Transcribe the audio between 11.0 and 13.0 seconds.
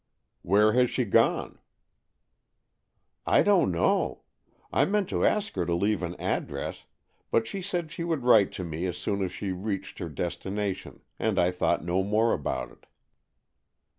and I thought no more about it."